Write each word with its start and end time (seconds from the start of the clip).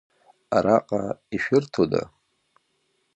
Араҟа 0.55 1.03
ишәыртәода? 1.35 2.01